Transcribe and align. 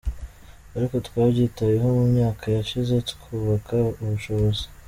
Ariko 0.75 0.95
twabyitayeho 1.07 1.87
mu 1.97 2.05
myaka 2.13 2.45
yashize 2.57 2.95
twubaka 3.09 3.75
ubushobozi”. 4.03 4.63